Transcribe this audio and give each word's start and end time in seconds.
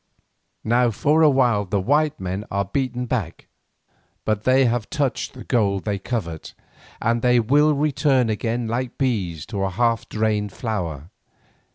Now 0.63 0.89
for 0.89 1.21
a 1.21 1.29
while 1.29 1.63
the 1.63 1.79
white 1.79 2.19
men 2.19 2.43
are 2.49 2.65
beaten 2.65 3.05
back, 3.05 3.47
but 4.25 4.45
they 4.45 4.65
have 4.65 4.89
touched 4.89 5.33
the 5.35 5.43
gold 5.43 5.85
they 5.85 5.99
covet, 5.99 6.55
and 6.99 7.21
they 7.21 7.39
will 7.39 7.75
return 7.75 8.27
again 8.27 8.67
like 8.67 8.97
bees 8.97 9.45
to 9.45 9.61
a 9.63 9.69
half 9.69 10.09
drained 10.09 10.53
flower. 10.53 11.11